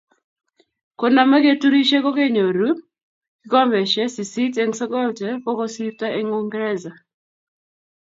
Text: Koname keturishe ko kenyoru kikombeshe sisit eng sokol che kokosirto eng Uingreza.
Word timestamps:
Koname 0.99 1.37
keturishe 1.45 1.97
ko 2.03 2.09
kenyoru 2.17 2.67
kikombeshe 3.39 4.01
sisit 4.13 4.55
eng 4.61 4.73
sokol 4.79 5.09
che 5.19 5.29
kokosirto 5.43 6.05
eng 6.17 6.27
Uingreza. 6.37 6.91